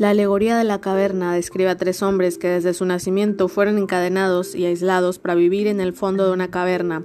[0.00, 4.54] La alegoría de la caverna describe a tres hombres que desde su nacimiento fueron encadenados
[4.54, 7.04] y aislados para vivir en el fondo de una caverna.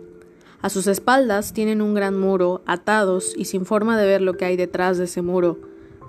[0.61, 4.45] A sus espaldas tienen un gran muro, atados y sin forma de ver lo que
[4.45, 5.59] hay detrás de ese muro.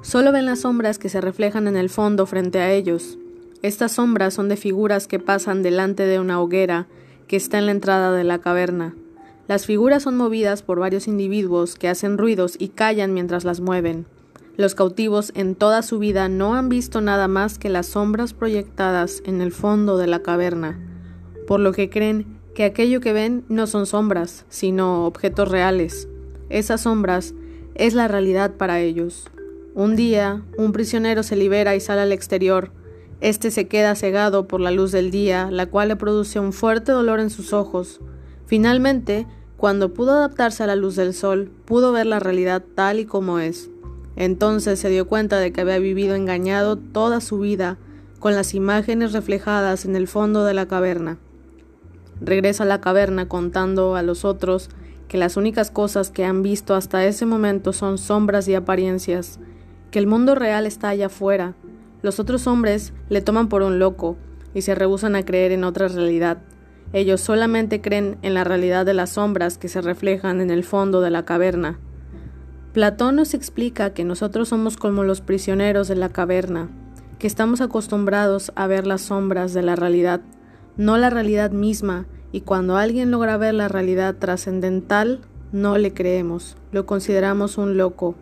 [0.01, 3.19] Solo ven las sombras que se reflejan en el fondo frente a ellos.
[3.63, 6.87] Estas sombras son de figuras que pasan delante de una hoguera
[7.27, 8.95] que está en la entrada de la caverna.
[9.49, 14.07] Las figuras son movidas por varios individuos que hacen ruidos y callan mientras las mueven.
[14.57, 19.23] Los cautivos en toda su vida no han visto nada más que las sombras proyectadas
[19.27, 20.81] en el fondo de la caverna,
[21.47, 26.09] por lo que creen que aquello que ven no son sombras, sino objetos reales.
[26.49, 27.35] Esas sombras
[27.75, 29.31] es la realidad para ellos.
[29.75, 32.73] Un día, un prisionero se libera y sale al exterior.
[33.21, 36.93] Este se queda cegado por la luz del día, la cual le produce un fuerte
[36.93, 38.01] dolor en sus ojos.
[38.47, 39.27] Finalmente,
[39.59, 43.39] cuando pudo adaptarse a la luz del sol, pudo ver la realidad tal y como
[43.39, 43.71] es.
[44.17, 47.79] Entonces se dio cuenta de que había vivido engañado toda su vida
[48.19, 51.19] con las imágenes reflejadas en el fondo de la caverna.
[52.21, 54.71] Regresa a la caverna contando a los otros
[55.07, 59.39] que las únicas cosas que han visto hasta ese momento son sombras y apariencias,
[59.91, 61.55] que el mundo real está allá afuera.
[62.03, 64.17] Los otros hombres le toman por un loco
[64.55, 66.39] y se rehusan a creer en otra realidad.
[66.93, 71.01] Ellos solamente creen en la realidad de las sombras que se reflejan en el fondo
[71.01, 71.79] de la caverna.
[72.77, 76.69] Platón nos explica que nosotros somos como los prisioneros de la caverna,
[77.19, 80.21] que estamos acostumbrados a ver las sombras de la realidad,
[80.77, 85.23] no la realidad misma, y cuando alguien logra ver la realidad trascendental,
[85.53, 88.15] no le creemos, lo consideramos un loco.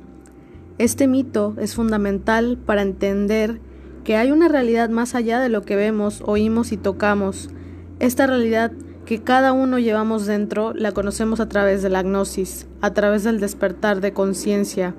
[0.79, 3.59] Este mito es fundamental para entender
[4.05, 7.51] que hay una realidad más allá de lo que vemos, oímos y tocamos.
[7.99, 8.71] Esta realidad
[9.05, 13.41] que cada uno llevamos dentro la conocemos a través de la gnosis, a través del
[13.41, 14.95] despertar de conciencia.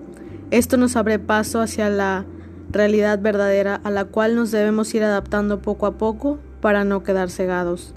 [0.51, 2.25] Esto nos abre paso hacia la
[2.71, 7.29] realidad verdadera a la cual nos debemos ir adaptando poco a poco para no quedar
[7.29, 7.93] cegados.